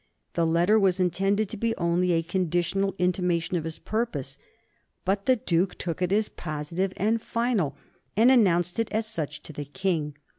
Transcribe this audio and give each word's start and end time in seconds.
The 0.33 0.47
letter 0.47 0.79
was 0.79 0.99
intended 0.99 1.47
to 1.49 1.57
be 1.57 1.75
only 1.75 2.13
a 2.13 2.23
conditional 2.23 2.95
intimation 2.97 3.55
of 3.55 3.65
his 3.65 3.77
purpose, 3.77 4.39
but 5.05 5.27
the 5.27 5.35
Duke 5.35 5.75
took 5.77 6.01
it 6.01 6.11
as 6.11 6.27
positive 6.27 6.91
and 6.97 7.21
final, 7.21 7.75
and 8.17 8.31
announced 8.31 8.79
it 8.79 8.91
as 8.91 9.05
such 9.05 9.43
to 9.43 9.53
the 9.53 9.65
King. 9.65 10.15